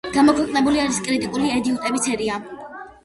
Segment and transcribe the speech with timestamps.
[0.13, 2.39] გამოქვეყნებული აქვს კრიტიკული ეტიუდების სერია.